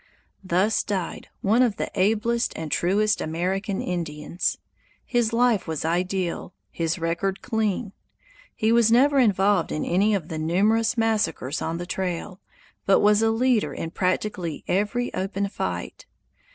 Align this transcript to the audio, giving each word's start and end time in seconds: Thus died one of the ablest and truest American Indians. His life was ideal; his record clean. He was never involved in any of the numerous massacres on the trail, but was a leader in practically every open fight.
Thus 0.43 0.81
died 0.83 1.27
one 1.41 1.61
of 1.61 1.75
the 1.77 1.91
ablest 1.93 2.53
and 2.55 2.71
truest 2.71 3.21
American 3.21 3.83
Indians. 3.83 4.57
His 5.05 5.31
life 5.31 5.67
was 5.67 5.85
ideal; 5.85 6.55
his 6.71 6.97
record 6.97 7.43
clean. 7.43 7.93
He 8.55 8.71
was 8.71 8.91
never 8.91 9.19
involved 9.19 9.71
in 9.71 9.85
any 9.85 10.15
of 10.15 10.27
the 10.27 10.39
numerous 10.39 10.97
massacres 10.97 11.61
on 11.61 11.77
the 11.77 11.85
trail, 11.85 12.41
but 12.87 12.99
was 13.01 13.21
a 13.21 13.29
leader 13.29 13.75
in 13.75 13.91
practically 13.91 14.63
every 14.67 15.13
open 15.13 15.47
fight. 15.49 16.07